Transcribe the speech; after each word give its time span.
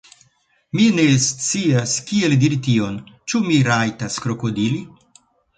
Mi 0.77 0.85
ne 0.99 1.03
scias, 1.25 1.93
kiel 2.09 2.35
diri 2.45 2.59
tion. 2.69 2.97
Ĉu 3.33 3.45
mi 3.51 3.63
rajtas 3.71 4.21
krokodili? 4.25 4.85